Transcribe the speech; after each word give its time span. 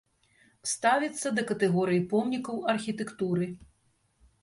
Ставіцца 0.71 1.27
да 1.37 1.45
катэгорыі 1.53 2.05
помнікаў 2.17 2.55
архітэктуры. 2.77 3.45